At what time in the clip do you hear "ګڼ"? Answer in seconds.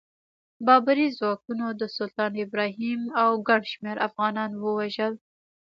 3.47-3.61